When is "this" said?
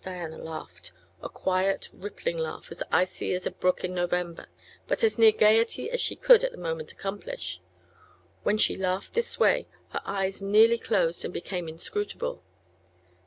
9.12-9.38